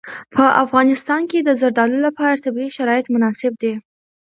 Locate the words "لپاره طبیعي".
2.07-2.71